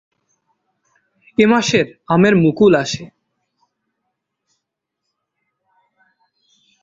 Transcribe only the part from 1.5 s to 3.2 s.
মাসের আমের মুকুল আসে।